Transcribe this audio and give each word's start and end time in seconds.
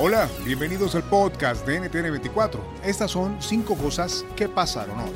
Hola, 0.00 0.28
bienvenidos 0.44 0.94
al 0.94 1.02
podcast 1.02 1.66
de 1.66 1.80
NTN 1.80 2.12
24. 2.12 2.62
Estas 2.84 3.10
son 3.10 3.36
cinco 3.42 3.74
cosas 3.74 4.24
que 4.36 4.48
pasaron 4.48 4.96
hoy. 5.00 5.12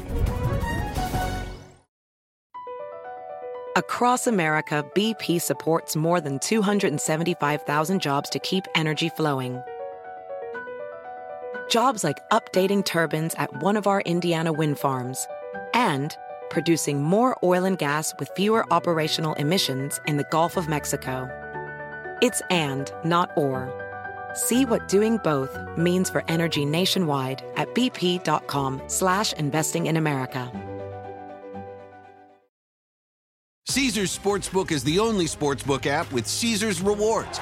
Across 3.77 4.27
America, 4.27 4.84
BP 4.92 5.41
supports 5.41 5.94
more 5.94 6.20
than 6.20 6.41
275,000 6.41 8.00
jobs 8.02 8.28
to 8.30 8.41
keep 8.41 8.64
energy 8.74 9.08
flowing. 9.08 9.62
Jobs 11.70 12.02
like 12.02 12.19
updating 12.33 12.84
turbines 12.84 13.36
at 13.36 13.62
one 13.62 13.77
of 13.77 13.86
our 13.86 14.00
Indiana 14.00 14.52
wind 14.52 14.80
farms 14.80 15.28
and 15.74 16.17
producing 16.50 17.00
more 17.00 17.36
oil 17.44 17.64
and 17.64 17.78
gas 17.78 18.12
with 18.19 18.28
fewer 18.34 18.67
operational 18.72 19.34
emissions 19.34 20.00
in 20.08 20.17
the 20.17 20.27
Gulf 20.33 20.56
of 20.56 20.69
Mexico. 20.69 21.28
It's 22.20 22.42
and, 22.50 22.92
not 23.05 23.30
or. 23.36 23.72
See 24.34 24.64
what 24.64 24.88
doing 24.88 25.19
both 25.19 25.58
means 25.77 26.08
for 26.11 26.25
energy 26.28 26.64
nationwide 26.64 27.42
at 27.56 27.75
bp.com 27.75 28.83
slash 28.86 29.33
investing 29.34 29.86
in 29.86 29.97
America. 29.97 30.50
Caesar's 33.66 34.19
Sportsbook 34.19 34.72
is 34.72 34.83
the 34.83 34.98
only 34.98 35.27
sportsbook 35.27 35.86
app 35.86 36.11
with 36.12 36.27
Caesar's 36.27 36.83
rewards. 36.83 37.39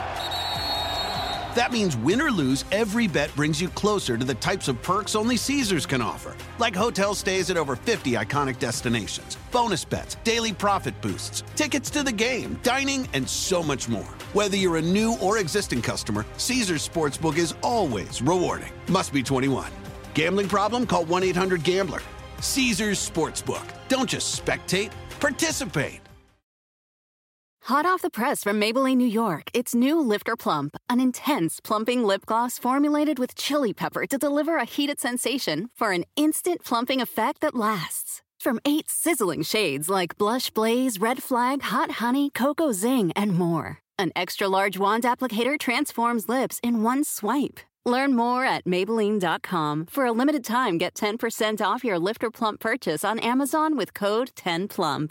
That 1.56 1.70
means 1.72 1.96
win 1.96 2.20
or 2.20 2.30
lose, 2.30 2.64
every 2.70 3.08
bet 3.08 3.34
brings 3.34 3.60
you 3.60 3.68
closer 3.70 4.16
to 4.16 4.24
the 4.24 4.34
types 4.34 4.68
of 4.68 4.80
perks 4.82 5.16
only 5.16 5.36
Caesars 5.36 5.86
can 5.86 6.00
offer, 6.00 6.36
like 6.58 6.76
hotel 6.76 7.14
stays 7.14 7.50
at 7.50 7.56
over 7.56 7.74
50 7.74 8.12
iconic 8.12 8.58
destinations, 8.58 9.36
bonus 9.50 9.84
bets, 9.84 10.16
daily 10.22 10.52
profit 10.52 11.00
boosts, 11.00 11.42
tickets 11.56 11.90
to 11.90 12.02
the 12.02 12.12
game, 12.12 12.60
dining, 12.62 13.08
and 13.14 13.28
so 13.28 13.62
much 13.62 13.88
more. 13.88 14.14
Whether 14.32 14.56
you're 14.56 14.76
a 14.76 14.82
new 14.82 15.16
or 15.20 15.38
existing 15.38 15.82
customer, 15.82 16.24
Caesars 16.36 16.88
Sportsbook 16.88 17.36
is 17.36 17.54
always 17.62 18.22
rewarding. 18.22 18.72
Must 18.88 19.12
be 19.12 19.24
21. 19.24 19.72
Gambling 20.14 20.46
problem? 20.46 20.86
Call 20.86 21.04
1 21.04 21.24
800 21.24 21.64
Gambler. 21.64 22.00
Caesars 22.40 23.10
Sportsbook. 23.10 23.66
Don't 23.88 24.08
just 24.08 24.40
spectate, 24.40 24.92
participate. 25.18 26.00
Hot 27.64 27.84
off 27.84 28.02
the 28.02 28.10
press 28.10 28.42
from 28.42 28.58
Maybelline, 28.60 28.96
New 28.96 29.06
York, 29.06 29.50
it's 29.52 29.74
new 29.74 30.00
Lifter 30.00 30.34
Plump, 30.34 30.76
an 30.88 30.98
intense 30.98 31.60
plumping 31.60 32.02
lip 32.04 32.24
gloss 32.24 32.58
formulated 32.58 33.18
with 33.18 33.34
chili 33.34 33.74
pepper 33.74 34.06
to 34.06 34.16
deliver 34.16 34.56
a 34.56 34.64
heated 34.64 34.98
sensation 34.98 35.68
for 35.74 35.92
an 35.92 36.04
instant 36.16 36.64
plumping 36.64 37.02
effect 37.02 37.40
that 37.42 37.54
lasts. 37.54 38.22
From 38.40 38.60
eight 38.64 38.88
sizzling 38.88 39.42
shades 39.42 39.90
like 39.90 40.16
Blush 40.16 40.50
Blaze, 40.50 40.98
Red 40.98 41.22
Flag, 41.22 41.62
Hot 41.62 41.90
Honey, 41.90 42.30
Cocoa 42.30 42.72
Zing, 42.72 43.12
and 43.14 43.32
more. 43.32 43.78
An 44.00 44.12
extra 44.16 44.48
large 44.48 44.78
wand 44.78 45.04
applicator 45.04 45.58
transforms 45.60 46.26
lips 46.26 46.58
in 46.62 46.82
one 46.82 47.04
swipe. 47.04 47.60
Learn 47.84 48.16
more 48.16 48.46
at 48.46 48.64
Maybelline.com. 48.64 49.84
For 49.90 50.06
a 50.06 50.12
limited 50.12 50.42
time, 50.42 50.78
get 50.78 50.94
10% 50.94 51.60
off 51.60 51.84
your 51.84 51.98
Lifter 51.98 52.30
Plump 52.30 52.60
purchase 52.60 53.04
on 53.04 53.18
Amazon 53.18 53.76
with 53.76 53.92
code 53.92 54.30
10PLUMP. 54.36 55.10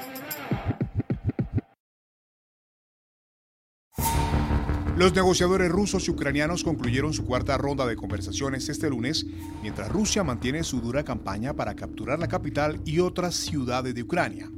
Los 5.01 5.15
negociadores 5.15 5.71
rusos 5.71 6.07
y 6.07 6.11
ucranianos 6.11 6.63
concluyeron 6.63 7.11
su 7.11 7.25
cuarta 7.25 7.57
ronda 7.57 7.87
de 7.87 7.95
conversaciones 7.95 8.69
este 8.69 8.87
lunes, 8.87 9.25
mientras 9.63 9.89
Rusia 9.89 10.23
mantiene 10.23 10.63
su 10.63 10.79
dura 10.79 11.03
campaña 11.03 11.55
para 11.55 11.73
capturar 11.73 12.19
la 12.19 12.27
capital 12.27 12.79
y 12.85 12.99
otras 12.99 13.33
ciudades 13.33 13.95
de 13.95 14.03
Ucrania. 14.03 14.51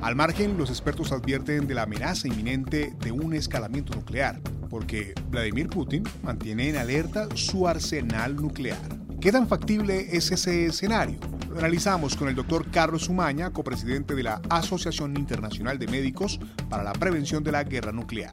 Al 0.00 0.16
margen, 0.16 0.56
los 0.56 0.70
expertos 0.70 1.12
advierten 1.12 1.66
de 1.66 1.74
la 1.74 1.82
amenaza 1.82 2.26
inminente 2.26 2.94
de 3.04 3.12
un 3.12 3.34
escalamiento 3.34 3.94
nuclear, 3.94 4.40
porque 4.70 5.12
Vladimir 5.28 5.68
Putin 5.68 6.04
mantiene 6.22 6.70
en 6.70 6.76
alerta 6.76 7.28
su 7.34 7.68
arsenal 7.68 8.34
nuclear. 8.34 8.80
¿Qué 9.20 9.30
tan 9.30 9.46
factible 9.46 10.16
es 10.16 10.32
ese 10.32 10.64
escenario? 10.64 11.18
Lo 11.50 11.58
analizamos 11.58 12.16
con 12.16 12.30
el 12.30 12.34
doctor 12.34 12.70
Carlos 12.70 13.10
Umaña, 13.10 13.50
copresidente 13.50 14.14
de 14.14 14.22
la 14.22 14.40
Asociación 14.48 15.18
Internacional 15.18 15.78
de 15.78 15.86
Médicos 15.86 16.40
para 16.70 16.82
la 16.82 16.94
Prevención 16.94 17.44
de 17.44 17.52
la 17.52 17.64
Guerra 17.64 17.92
Nuclear. 17.92 18.32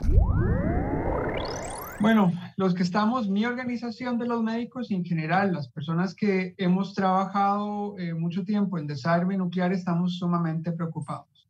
Bueno, 2.01 2.31
los 2.55 2.73
que 2.73 2.83
estamos, 2.83 3.27
mi 3.27 3.45
organización 3.45 4.17
de 4.17 4.25
los 4.25 4.41
médicos 4.41 4.89
y 4.89 4.95
en 4.95 5.03
general, 5.03 5.51
las 5.51 5.67
personas 5.67 6.15
que 6.15 6.55
hemos 6.57 6.93
trabajado 6.93 7.99
eh, 7.99 8.13
mucho 8.13 8.45
tiempo 8.45 8.77
en 8.77 8.87
desarme 8.87 9.35
nuclear, 9.35 9.73
estamos 9.73 10.17
sumamente 10.17 10.71
preocupados. 10.71 11.49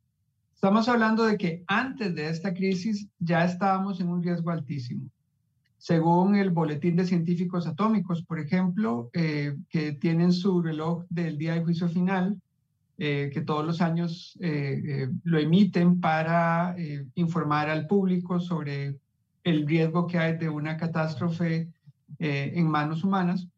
Estamos 0.52 0.88
hablando 0.88 1.24
de 1.24 1.38
que 1.38 1.62
antes 1.68 2.16
de 2.16 2.28
esta 2.28 2.52
crisis 2.52 3.06
ya 3.20 3.44
estábamos 3.44 4.00
en 4.00 4.08
un 4.08 4.24
riesgo 4.24 4.50
altísimo. 4.50 5.08
Según 5.78 6.34
el 6.34 6.50
Boletín 6.50 6.96
de 6.96 7.06
Científicos 7.06 7.68
Atómicos, 7.68 8.22
por 8.22 8.40
ejemplo, 8.40 9.08
eh, 9.12 9.56
que 9.68 9.92
tienen 9.92 10.32
su 10.32 10.60
reloj 10.60 11.04
del 11.10 11.38
día 11.38 11.54
de 11.54 11.62
juicio 11.62 11.88
final, 11.88 12.40
eh, 12.98 13.30
que 13.32 13.40
todos 13.40 13.64
los 13.64 13.80
años 13.80 14.36
lo 15.22 15.38
emiten 15.38 16.00
para 16.00 16.74
informar 17.14 17.70
al 17.70 17.86
público 17.86 18.40
sobre 18.40 18.98
el 19.44 19.66
riesgo 19.66 20.06
que 20.06 20.18
hay 20.18 20.36
de 20.36 20.48
una 20.48 20.76
catástrofe 20.76 21.68
eh, 22.18 22.52
en 22.54 22.66
manos 22.66 23.04
humanas. 23.04 23.48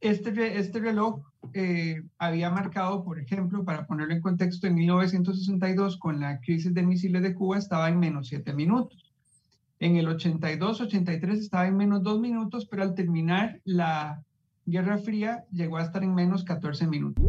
Este, 0.00 0.58
este 0.58 0.78
reloj 0.78 1.20
eh, 1.54 2.02
había 2.18 2.50
marcado, 2.50 3.04
por 3.04 3.18
ejemplo, 3.18 3.64
para 3.64 3.86
ponerlo 3.86 4.14
en 4.14 4.20
contexto, 4.20 4.66
en 4.66 4.74
1962, 4.74 5.96
con 5.96 6.20
la 6.20 6.40
crisis 6.40 6.72
de 6.72 6.82
misiles 6.82 7.22
de 7.22 7.34
Cuba, 7.34 7.58
estaba 7.58 7.88
en 7.88 7.98
menos 7.98 8.28
7 8.28 8.52
minutos. 8.52 9.12
En 9.80 9.96
el 9.96 10.06
82-83 10.08 11.38
estaba 11.38 11.66
en 11.66 11.76
menos 11.76 12.02
2 12.02 12.20
minutos, 12.20 12.66
pero 12.66 12.82
al 12.82 12.94
terminar 12.94 13.60
la 13.64 14.22
Guerra 14.66 14.98
Fría 14.98 15.44
llegó 15.50 15.78
a 15.78 15.82
estar 15.82 16.02
en 16.02 16.14
menos 16.14 16.44
14 16.44 16.86
minutos. 16.86 17.24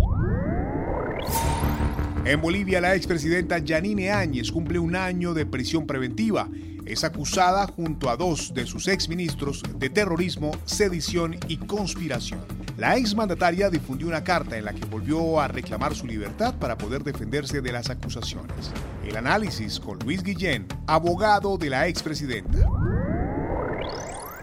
En 2.26 2.42
Bolivia, 2.42 2.82
la 2.82 2.96
expresidenta 2.96 3.60
Yanine 3.60 4.12
Áñez 4.12 4.52
cumple 4.52 4.78
un 4.78 4.96
año 4.96 5.34
de 5.34 5.46
prisión 5.46 5.88
preventiva. 5.88 6.50
Es 6.90 7.04
acusada 7.04 7.68
junto 7.68 8.10
a 8.10 8.18
dos 8.18 8.52
de 8.52 8.66
sus 8.66 8.88
exministros 8.88 9.62
de 9.78 9.92
terrorismo, 9.92 10.50
sedición 10.66 11.36
y 11.48 11.58
conspiración. 11.58 12.40
La 12.78 12.98
exmandataria 12.98 13.70
difundió 13.70 14.08
una 14.08 14.24
carta 14.24 14.58
en 14.58 14.66
la 14.66 14.74
que 14.74 14.86
volvió 14.86 15.40
a 15.40 15.48
reclamar 15.48 15.94
su 15.94 16.08
libertad 16.08 16.56
para 16.58 16.80
poder 16.80 17.04
defenderse 17.04 17.62
de 17.62 17.72
las 17.72 17.92
acusaciones. 17.92 18.72
El 19.06 19.18
análisis 19.18 19.80
con 19.80 20.00
Luis 20.00 20.24
Guillén, 20.24 20.66
abogado 20.88 21.60
de 21.60 21.70
la 21.70 21.88
expresidenta. 21.88 22.58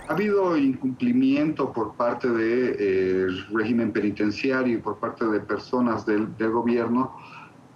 Ha 0.08 0.12
habido 0.12 0.56
incumplimiento 0.56 1.72
por 1.72 1.94
parte 1.94 2.28
del 2.28 2.76
eh, 2.78 3.26
régimen 3.52 3.90
penitenciario 3.90 4.74
y 4.74 4.80
por 4.80 5.00
parte 5.00 5.24
de 5.24 5.40
personas 5.40 6.06
del, 6.06 6.28
gobierno 6.38 7.16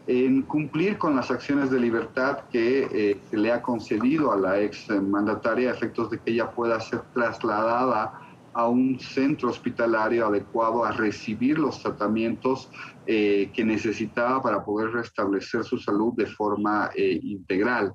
en 0.07 0.43
cumplir 0.43 0.99
con 0.99 1.15
las 1.15 1.31
acciones 1.31 1.71
de 1.71 1.79
libertad 1.79 2.41
que 2.51 2.89
eh, 2.93 3.21
se 3.31 3.37
le 3.37 3.53
ha 3.53 3.63
concedido 3.63 4.33
a 4.33 4.37
la 4.37 4.61
ex 4.61 4.89
mandataria 4.89 5.71
a 5.71 5.75
efectos 5.75 6.11
de 6.11 6.19
que 6.19 6.33
ella 6.33 6.51
pueda 6.51 6.81
ser 6.81 7.03
trasladada 7.15 8.13
a 8.53 8.67
un 8.67 8.99
centro 8.99 9.51
hospitalario 9.51 10.27
adecuado 10.27 10.85
a 10.85 10.91
recibir 10.91 11.59
los 11.59 11.81
tratamientos 11.83 12.69
eh, 13.07 13.51
que 13.55 13.65
necesitaba 13.65 14.43
para 14.43 14.65
poder 14.65 14.91
restablecer 14.91 15.63
su 15.65 15.79
salud 15.79 16.15
de 16.17 16.27
forma 16.27 16.91
integral. 16.97 17.95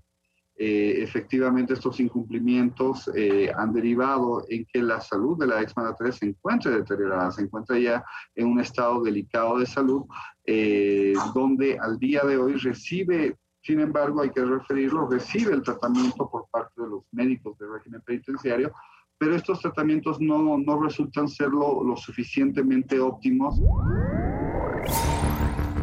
Eh, 0.57 1.03
efectivamente 1.03 1.73
estos 1.73 1.99
incumplimientos 1.99 3.11
eh, 3.13 3.51
han 3.57 3.73
derivado 3.73 4.45
en 4.47 4.65
que 4.65 4.81
la 4.81 5.01
salud 5.01 5.37
de 5.37 5.47
la 5.47 5.61
ex 5.61 5.75
mandataria 5.75 6.13
se 6.13 6.27
encuentre 6.27 6.71
deteriorada, 6.71 7.29
se 7.31 7.41
encuentra 7.41 7.77
ya 7.77 8.05
en 8.33 8.47
un 8.47 8.61
estado 8.61 9.03
delicado 9.03 9.59
de 9.59 9.65
salud, 9.65 10.05
eh, 10.45 11.13
donde 11.33 11.77
al 11.77 11.99
día 11.99 12.21
de 12.23 12.37
hoy 12.37 12.53
recibe, 12.53 13.37
sin 13.61 13.81
embargo, 13.81 14.21
hay 14.21 14.29
que 14.29 14.45
referirlo, 14.45 15.09
recibe 15.09 15.53
el 15.53 15.61
tratamiento 15.61 16.29
por 16.29 16.47
parte 16.49 16.81
de 16.81 16.87
los 16.87 17.03
médicos 17.11 17.57
del 17.57 17.73
régimen 17.73 18.01
penitenciario, 18.05 18.71
pero 19.17 19.35
estos 19.35 19.59
tratamientos 19.59 20.21
no, 20.21 20.57
no 20.57 20.81
resultan 20.81 21.27
ser 21.27 21.49
lo, 21.49 21.83
lo 21.83 21.97
suficientemente 21.97 22.97
óptimos. 22.99 23.61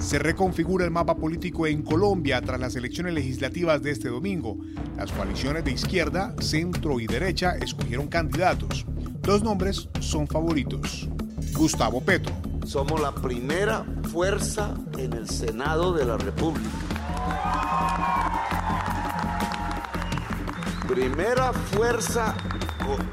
Se 0.02 0.19
reconfigura 0.19 0.84
el 0.84 0.90
mapa 0.90 1.16
político 1.16 1.66
en 1.66 1.82
Colombia 1.82 2.43
tras 2.43 2.60
las 2.60 2.75
elecciones 2.75 3.14
legislativas 3.14 3.82
de 3.82 3.93
este 3.93 4.08
domingo. 4.08 4.58
Las 4.96 5.12
coaliciones 5.12 5.64
de 5.64 5.70
izquierda, 5.70 6.34
centro 6.40 7.00
y 7.00 7.06
derecha 7.06 7.52
escogieron 7.52 8.08
candidatos. 8.08 8.84
Dos 9.22 9.43
nombres 9.43 9.88
son 10.00 10.26
favoritos. 10.26 11.08
Gustavo 11.52 12.02
Petro. 12.02 12.34
Somos 12.66 13.00
la 13.00 13.14
primera 13.14 13.87
fuerza 14.10 14.75
en 14.99 15.12
el 15.12 15.28
Senado 15.28 15.94
de 15.94 16.04
la 16.04 16.19
República. 16.19 16.69
Primera 20.88 21.52
fuerza 21.52 22.34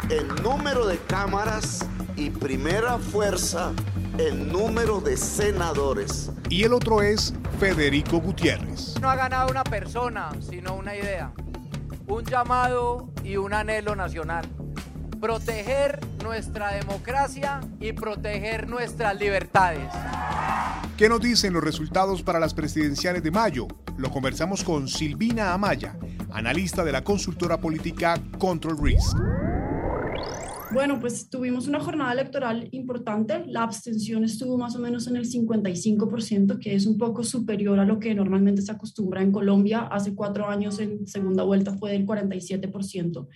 en 0.10 0.28
número 0.44 0.88
de 0.88 0.98
cámaras 0.98 1.86
y 2.18 2.32
primera 2.32 2.98
fuerza 2.98 3.72
en 4.20 4.52
número 4.52 5.00
de 5.00 5.16
senadores. 5.16 6.30
Y 6.50 6.64
el 6.64 6.74
otro 6.74 7.02
es 7.02 7.34
Federico 7.58 8.20
Gutiérrez. 8.20 9.00
No 9.00 9.10
ha 9.10 9.16
ganado 9.16 9.50
una 9.50 9.64
persona, 9.64 10.32
sino 10.42 10.76
una 10.76 10.94
idea, 10.94 11.32
un 12.06 12.26
llamado 12.26 13.10
y 13.24 13.38
un 13.38 13.54
anhelo 13.54 13.96
nacional. 13.96 14.46
Proteger 15.22 16.02
nuestra 16.22 16.74
democracia 16.74 17.62
y 17.80 17.94
proteger 17.94 18.68
nuestras 18.68 19.18
libertades. 19.18 19.90
¿Qué 20.98 21.08
nos 21.08 21.22
dicen 21.22 21.54
los 21.54 21.64
resultados 21.64 22.22
para 22.22 22.42
las 22.42 22.54
presidenciales 22.54 23.24
de 23.24 23.32
mayo? 23.32 23.68
Lo 23.98 24.12
conversamos 24.12 24.66
con 24.66 24.90
Silvina 24.90 25.54
Amaya, 25.54 25.96
analista 26.34 26.84
de 26.84 26.92
la 26.92 27.06
consultora 27.06 27.58
política 27.58 28.22
Control 28.38 28.78
Risk. 28.82 29.18
Bueno, 30.72 31.00
pues 31.00 31.32
tuvimos 31.32 31.68
una 31.68 31.80
jornada 31.80 32.14
electoral 32.14 32.70
importante. 32.72 33.44
La 33.48 33.64
abstención 33.64 34.24
estuvo 34.24 34.56
más 34.56 34.76
o 34.76 34.80
menos 34.80 35.08
en 35.08 35.16
el 35.16 35.26
55%, 35.26 36.60
que 36.60 36.76
es 36.76 36.86
un 36.86 37.00
poco 37.00 37.24
superior 37.24 37.80
a 37.80 37.86
lo 37.86 38.00
que 38.00 38.14
normalmente 38.14 38.62
se 38.62 38.72
acostumbra 38.72 39.24
en 39.24 39.32
Colombia. 39.32 39.88
Hace 39.88 40.14
cuatro 40.14 40.48
años 40.48 40.80
en 40.80 41.08
segunda 41.08 41.44
vuelta 41.44 41.74
fue 41.74 41.94
del 41.94 42.06
47%. 42.06 43.28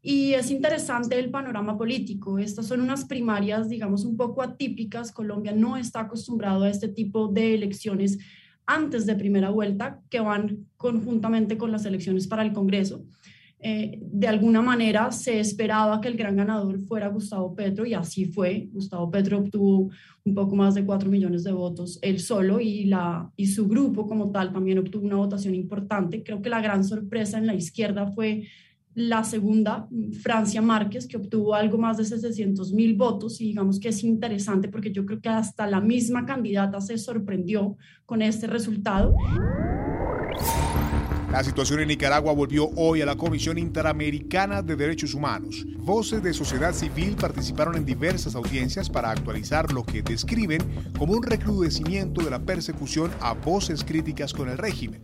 Y 0.00 0.32
es 0.32 0.50
interesante 0.50 1.18
el 1.18 1.30
panorama 1.30 1.76
político. 1.76 2.38
Estas 2.38 2.68
son 2.68 2.80
unas 2.80 3.04
primarias, 3.04 3.68
digamos, 3.68 4.06
un 4.06 4.16
poco 4.16 4.40
atípicas. 4.40 5.12
Colombia 5.12 5.52
no 5.52 5.76
está 5.76 6.00
acostumbrado 6.00 6.64
a 6.64 6.70
este 6.70 6.88
tipo 6.88 7.28
de 7.28 7.54
elecciones 7.54 8.18
antes 8.64 9.04
de 9.04 9.16
primera 9.16 9.50
vuelta, 9.50 10.00
que 10.08 10.20
van 10.20 10.66
conjuntamente 10.78 11.58
con 11.58 11.72
las 11.72 11.84
elecciones 11.84 12.26
para 12.26 12.42
el 12.42 12.54
Congreso. 12.54 13.04
Eh, 13.62 13.98
de 14.00 14.26
alguna 14.26 14.62
manera 14.62 15.12
se 15.12 15.38
esperaba 15.38 16.00
que 16.00 16.08
el 16.08 16.16
gran 16.16 16.34
ganador 16.34 16.80
fuera 16.80 17.08
Gustavo 17.08 17.54
Petro 17.54 17.84
y 17.84 17.92
así 17.92 18.24
fue. 18.24 18.68
Gustavo 18.72 19.10
Petro 19.10 19.38
obtuvo 19.38 19.90
un 20.24 20.34
poco 20.34 20.56
más 20.56 20.74
de 20.74 20.84
4 20.84 21.10
millones 21.10 21.44
de 21.44 21.52
votos 21.52 21.98
él 22.00 22.20
solo 22.20 22.58
y, 22.60 22.84
la, 22.84 23.30
y 23.36 23.48
su 23.48 23.68
grupo 23.68 24.06
como 24.06 24.30
tal 24.30 24.52
también 24.52 24.78
obtuvo 24.78 25.04
una 25.04 25.16
votación 25.16 25.54
importante. 25.54 26.22
Creo 26.22 26.40
que 26.40 26.48
la 26.48 26.62
gran 26.62 26.84
sorpresa 26.84 27.36
en 27.36 27.46
la 27.46 27.54
izquierda 27.54 28.06
fue 28.06 28.46
la 28.94 29.24
segunda, 29.24 29.88
Francia 30.20 30.60
Márquez, 30.62 31.06
que 31.06 31.16
obtuvo 31.16 31.54
algo 31.54 31.78
más 31.78 31.98
de 31.98 32.04
700 32.04 32.72
mil 32.72 32.96
votos 32.96 33.40
y 33.40 33.48
digamos 33.48 33.78
que 33.78 33.90
es 33.90 34.02
interesante 34.02 34.68
porque 34.68 34.90
yo 34.90 35.06
creo 35.06 35.20
que 35.20 35.28
hasta 35.28 35.66
la 35.66 35.80
misma 35.80 36.26
candidata 36.26 36.80
se 36.80 36.98
sorprendió 36.98 37.76
con 38.04 38.20
este 38.22 38.46
resultado. 38.46 39.14
La 41.30 41.44
situación 41.44 41.78
en 41.78 41.86
Nicaragua 41.86 42.32
volvió 42.32 42.70
hoy 42.74 43.02
a 43.02 43.06
la 43.06 43.14
Comisión 43.14 43.56
Interamericana 43.56 44.62
de 44.62 44.74
Derechos 44.74 45.14
Humanos. 45.14 45.64
Voces 45.76 46.24
de 46.24 46.34
sociedad 46.34 46.74
civil 46.74 47.14
participaron 47.14 47.76
en 47.76 47.86
diversas 47.86 48.34
audiencias 48.34 48.90
para 48.90 49.12
actualizar 49.12 49.72
lo 49.72 49.84
que 49.84 50.02
describen 50.02 50.60
como 50.98 51.12
un 51.12 51.22
recrudecimiento 51.22 52.20
de 52.22 52.30
la 52.30 52.40
persecución 52.40 53.12
a 53.20 53.34
voces 53.34 53.84
críticas 53.84 54.34
con 54.34 54.48
el 54.48 54.58
régimen. 54.58 55.02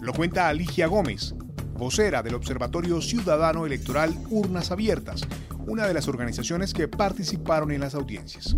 Lo 0.00 0.14
cuenta 0.14 0.48
Alicia 0.48 0.86
Gómez, 0.86 1.34
vocera 1.74 2.22
del 2.22 2.36
Observatorio 2.36 3.02
Ciudadano 3.02 3.66
Electoral 3.66 4.14
Urnas 4.30 4.70
Abiertas, 4.70 5.28
una 5.66 5.86
de 5.86 5.92
las 5.92 6.08
organizaciones 6.08 6.72
que 6.72 6.88
participaron 6.88 7.72
en 7.72 7.82
las 7.82 7.94
audiencias. 7.94 8.56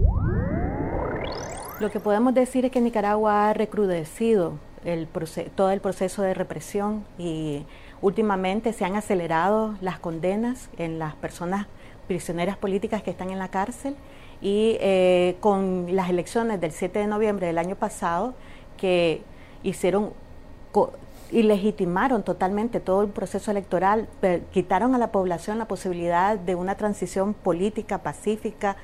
Lo 1.80 1.90
que 1.90 1.98
podemos 1.98 2.34
decir 2.34 2.66
es 2.66 2.70
que 2.70 2.80
Nicaragua 2.80 3.50
ha 3.50 3.52
recrudecido 3.52 4.69
todo 5.54 5.70
el 5.70 5.80
proceso 5.80 6.22
de 6.22 6.34
represión 6.34 7.04
y 7.18 7.64
últimamente 8.00 8.72
se 8.72 8.84
han 8.84 8.96
acelerado 8.96 9.74
las 9.80 9.98
condenas 9.98 10.70
en 10.78 10.98
las 10.98 11.14
personas 11.14 11.66
prisioneras 12.06 12.56
políticas 12.56 13.02
que 13.02 13.10
están 13.10 13.30
en 13.30 13.38
la 13.38 13.48
cárcel 13.48 13.94
y 14.40 14.76
eh, 14.80 15.36
con 15.40 15.94
las 15.94 16.08
elecciones 16.08 16.60
del 16.60 16.72
7 16.72 16.98
de 16.98 17.06
noviembre 17.06 17.46
del 17.46 17.58
año 17.58 17.76
pasado 17.76 18.34
que 18.76 19.22
hicieron 19.62 20.12
y 21.30 21.42
legitimaron 21.42 22.22
totalmente 22.22 22.80
todo 22.80 23.02
el 23.02 23.08
proceso 23.08 23.50
electoral, 23.50 24.08
quitaron 24.52 24.94
a 24.94 24.98
la 24.98 25.12
población 25.12 25.58
la 25.58 25.66
posibilidad 25.66 26.38
de 26.38 26.54
una 26.54 26.74
transición 26.74 27.34
política 27.34 27.98
pacífica 27.98 28.76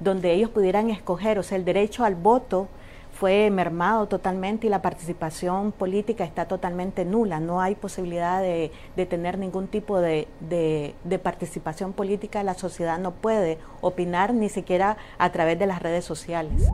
donde 0.00 0.32
ellos 0.32 0.50
pudieran 0.50 0.90
escoger, 0.90 1.38
o 1.38 1.42
sea, 1.42 1.56
el 1.56 1.64
derecho 1.64 2.04
al 2.04 2.14
voto 2.16 2.68
fue 3.22 3.50
mermado 3.52 4.08
totalmente 4.08 4.66
y 4.66 4.70
la 4.70 4.82
participación 4.82 5.70
política 5.70 6.24
está 6.24 6.48
totalmente 6.48 7.04
nula. 7.04 7.38
No 7.38 7.60
hay 7.60 7.76
posibilidad 7.76 8.42
de, 8.42 8.72
tener 9.08 9.38
ningún 9.38 9.68
tipo 9.68 10.00
de, 10.00 10.26
de, 10.40 11.18
participación 11.20 11.92
política. 11.92 12.42
La 12.42 12.54
sociedad 12.54 12.98
no 12.98 13.12
puede 13.12 13.58
opinar 13.80 14.34
ni 14.34 14.48
siquiera 14.48 14.96
a 15.18 15.30
través 15.30 15.56
de 15.56 15.68
las 15.68 15.80
redes 15.80 16.04
sociales. 16.04 16.64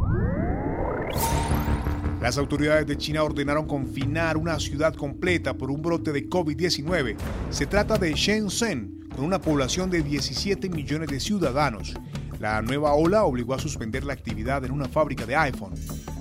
Las 2.23 2.39
autoridades 2.39 2.87
de 2.87 2.97
China 2.97 3.25
ordenaron 3.25 3.67
confinar 3.67 4.39
una 4.39 4.59
ciudad 4.59 4.95
completa 4.95 5.53
por 5.53 5.71
un 5.71 5.83
brote 5.83 6.13
de 6.13 6.31
COVID-19. 6.31 7.17
Se 7.51 7.67
trata 7.67 7.99
de 7.99 8.15
Shenzhen, 8.15 9.07
con 9.15 9.27
una 9.27 9.39
población 9.39 9.91
de 9.91 10.03
17 10.03 10.71
millones 10.71 11.11
de 11.11 11.21
ciudadanos. 11.21 11.95
La 12.41 12.63
nueva 12.63 12.95
ola 12.95 13.25
obligó 13.25 13.53
a 13.53 13.59
suspender 13.59 14.05
la 14.05 14.15
actividad 14.15 14.65
en 14.65 14.71
una 14.71 14.89
fábrica 14.89 15.27
de 15.27 15.37
iPhone. 15.37 15.75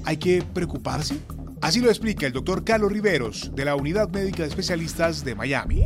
¿Hay 0.07 0.15
que 0.15 0.41
preocuparse? 0.41 1.19
Así 1.61 1.81
lo 1.81 1.89
explica 1.89 2.25
el 2.25 2.31
doctor 2.31 2.63
Carlos 2.63 2.93
Riveros, 2.93 3.53
de 3.53 3.65
la 3.65 3.75
Unidad 3.75 4.07
Médica 4.07 4.43
de 4.43 4.47
Especialistas 4.47 5.25
de 5.25 5.35
Miami. 5.35 5.83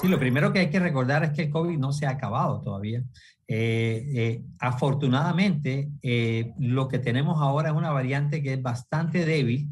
Sí, 0.00 0.08
lo 0.08 0.18
primero 0.18 0.50
que 0.50 0.60
hay 0.60 0.70
que 0.70 0.80
recordar 0.80 1.24
es 1.24 1.32
que 1.32 1.42
el 1.42 1.50
COVID 1.50 1.76
no 1.76 1.92
se 1.92 2.06
ha 2.06 2.12
acabado 2.12 2.62
todavía. 2.62 3.02
Eh, 3.46 4.06
eh, 4.14 4.42
afortunadamente, 4.58 5.90
eh, 6.00 6.54
lo 6.58 6.88
que 6.88 6.98
tenemos 6.98 7.36
ahora 7.38 7.68
es 7.68 7.74
una 7.74 7.90
variante 7.90 8.42
que 8.42 8.54
es 8.54 8.62
bastante 8.62 9.26
débil, 9.26 9.68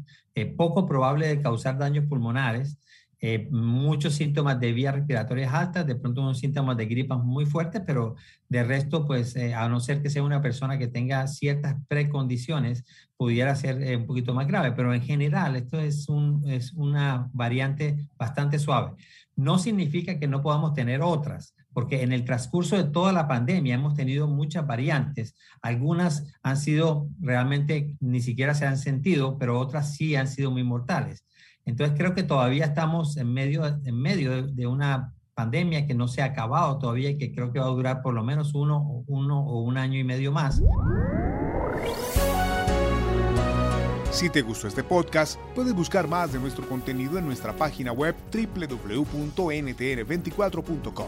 poco 0.55 0.85
probable 0.85 1.27
de 1.27 1.41
causar 1.41 1.79
daños 1.79 2.05
pulmonares 2.07 2.77
eh, 3.25 3.47
muchos 3.51 4.15
síntomas 4.15 4.59
de 4.59 4.73
vías 4.73 4.93
respiratorias 4.93 5.53
altas, 5.53 5.87
de 5.87 5.95
pronto 5.95 6.19
unos 6.19 6.39
síntomas 6.39 6.75
de 6.75 6.87
gripas 6.87 7.23
muy 7.23 7.45
fuertes, 7.45 7.81
pero 7.87 8.17
de 8.49 8.65
resto, 8.65 9.07
pues 9.07 9.37
eh, 9.37 9.53
a 9.53 9.69
no 9.69 9.79
ser 9.79 10.01
que 10.01 10.09
sea 10.09 10.23
una 10.23 10.41
persona 10.41 10.77
que 10.77 10.89
tenga 10.89 11.25
ciertas 11.27 11.77
precondiciones, 11.87 12.83
pudiera 13.15 13.55
ser 13.55 13.81
eh, 13.81 13.95
un 13.95 14.07
poquito 14.07 14.33
más 14.33 14.45
grave, 14.45 14.73
pero 14.73 14.93
en 14.93 15.01
general 15.01 15.55
esto 15.55 15.79
es, 15.79 16.09
un, 16.09 16.43
es 16.49 16.73
una 16.73 17.29
variante 17.31 18.09
bastante 18.17 18.59
suave. 18.59 18.91
No 19.37 19.57
significa 19.57 20.19
que 20.19 20.27
no 20.27 20.41
podamos 20.41 20.73
tener 20.73 21.01
otras, 21.01 21.55
porque 21.71 22.03
en 22.03 22.11
el 22.11 22.25
transcurso 22.25 22.75
de 22.75 22.91
toda 22.91 23.13
la 23.13 23.29
pandemia 23.29 23.75
hemos 23.75 23.95
tenido 23.95 24.27
muchas 24.27 24.67
variantes. 24.67 25.33
Algunas 25.61 26.25
han 26.43 26.57
sido 26.57 27.07
realmente, 27.21 27.95
ni 28.01 28.19
siquiera 28.19 28.53
se 28.53 28.65
han 28.65 28.77
sentido, 28.77 29.37
pero 29.37 29.61
otras 29.61 29.95
sí 29.95 30.13
han 30.17 30.27
sido 30.27 30.51
muy 30.51 30.65
mortales. 30.65 31.23
Entonces 31.65 31.97
creo 31.97 32.13
que 32.13 32.23
todavía 32.23 32.65
estamos 32.65 33.15
en 33.17 33.33
medio, 33.33 33.65
en 33.65 33.97
medio 33.97 34.47
de, 34.47 34.67
una 34.67 35.13
pandemia 35.33 35.87
que 35.87 35.95
no 35.95 36.07
se 36.07 36.21
ha 36.21 36.25
acabado 36.25 36.77
todavía 36.77 37.09
y 37.11 37.17
que 37.17 37.33
creo 37.33 37.51
que 37.51 37.59
va 37.59 37.65
a 37.65 37.69
durar 37.69 38.01
por 38.01 38.13
lo 38.13 38.23
menos 38.23 38.53
uno, 38.53 39.03
uno 39.07 39.39
o 39.39 39.61
un 39.61 39.77
año 39.77 39.97
y 39.97 40.03
medio 40.03 40.31
más. 40.31 40.61
Si 44.11 44.29
te 44.29 44.43
gustó 44.43 44.67
este 44.67 44.83
podcast, 44.83 45.39
puedes 45.55 45.73
buscar 45.73 46.07
más 46.07 46.31
de 46.33 46.39
nuestro 46.39 46.69
contenido 46.69 47.17
en 47.17 47.25
nuestra 47.25 47.53
página 47.53 47.91
web 47.91 48.13
www.ntn24.com. 48.31 51.07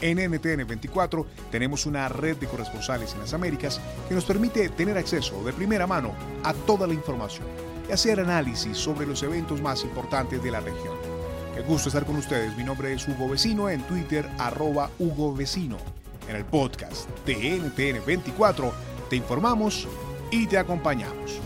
En 0.00 0.18
NTN24 0.18 1.24
tenemos 1.50 1.86
una 1.86 2.08
red 2.08 2.36
de 2.36 2.46
corresponsales 2.46 3.14
en 3.14 3.20
las 3.20 3.32
Américas 3.32 3.80
que 4.08 4.14
nos 4.14 4.26
permite 4.26 4.68
tener 4.68 4.98
acceso 4.98 5.42
de 5.44 5.54
primera 5.54 5.86
mano 5.86 6.12
a 6.42 6.52
toda 6.52 6.86
la 6.86 6.92
información 6.92 7.46
y 7.88 7.92
hacer 7.92 8.20
análisis 8.20 8.76
sobre 8.76 9.06
los 9.06 9.22
eventos 9.22 9.60
más 9.60 9.84
importantes 9.84 10.42
de 10.42 10.50
la 10.50 10.60
región. 10.60 10.94
Qué 11.54 11.62
gusto 11.62 11.88
estar 11.88 12.04
con 12.04 12.16
ustedes. 12.16 12.56
Mi 12.56 12.64
nombre 12.64 12.92
es 12.92 13.06
Hugo 13.06 13.28
Vecino 13.28 13.68
en 13.68 13.82
Twitter, 13.82 14.28
arroba 14.38 14.90
Hugo 14.98 15.34
Vecino. 15.34 15.76
En 16.28 16.36
el 16.36 16.44
podcast 16.44 17.08
de 17.26 17.60
NTN24 17.60 18.72
te 19.08 19.16
informamos 19.16 19.86
y 20.30 20.46
te 20.46 20.58
acompañamos. 20.58 21.40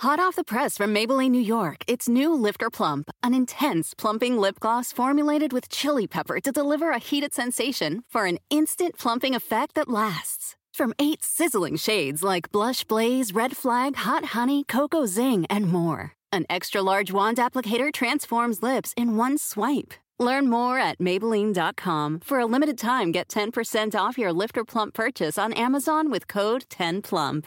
Hot 0.00 0.18
off 0.18 0.34
the 0.34 0.44
press 0.44 0.78
from 0.78 0.94
Maybelline, 0.94 1.30
New 1.30 1.42
York, 1.42 1.84
it's 1.86 2.08
new 2.08 2.32
Lifter 2.32 2.70
Plump, 2.70 3.10
an 3.22 3.34
intense 3.34 3.92
plumping 3.92 4.38
lip 4.38 4.58
gloss 4.58 4.92
formulated 4.92 5.52
with 5.52 5.68
chili 5.68 6.06
pepper 6.06 6.40
to 6.40 6.50
deliver 6.50 6.90
a 6.90 6.98
heated 6.98 7.34
sensation 7.34 8.02
for 8.08 8.24
an 8.24 8.38
instant 8.48 8.96
plumping 8.96 9.34
effect 9.34 9.74
that 9.74 9.90
lasts. 9.90 10.56
From 10.74 10.92
eight 10.98 11.22
sizzling 11.22 11.76
shades 11.76 12.22
like 12.22 12.50
Blush 12.52 12.84
Blaze, 12.84 13.32
Red 13.34 13.56
Flag, 13.56 13.96
Hot 13.96 14.24
Honey, 14.26 14.64
Cocoa 14.64 15.06
Zing, 15.06 15.46
and 15.50 15.66
more. 15.66 16.12
An 16.32 16.46
extra 16.48 16.82
large 16.82 17.12
wand 17.12 17.38
applicator 17.38 17.92
transforms 17.92 18.62
lips 18.62 18.94
in 18.96 19.16
one 19.16 19.36
swipe. 19.36 19.94
Learn 20.18 20.48
more 20.50 20.78
at 20.78 20.98
Maybelline.com. 20.98 22.20
For 22.20 22.38
a 22.38 22.46
limited 22.46 22.78
time, 22.78 23.10
get 23.12 23.28
10% 23.28 23.94
off 23.94 24.18
your 24.18 24.32
Lifter 24.32 24.64
Plump 24.64 24.94
purchase 24.94 25.38
on 25.38 25.52
Amazon 25.54 26.10
with 26.10 26.28
code 26.28 26.64
10PLUMP. 26.68 27.46